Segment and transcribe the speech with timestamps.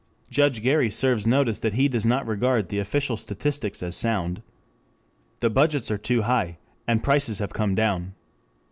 [0.31, 4.41] Judge Gary serves notice that he does not regard the official statistics as sound.
[5.41, 8.15] The budgets are too high, and prices have come down.